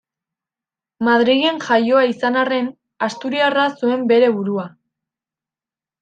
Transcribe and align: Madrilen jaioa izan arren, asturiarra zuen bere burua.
Madrilen 1.07 1.59
jaioa 1.65 2.05
izan 2.11 2.39
arren, 2.43 2.69
asturiarra 3.07 3.65
zuen 3.83 4.07
bere 4.13 4.31
burua. 4.39 4.65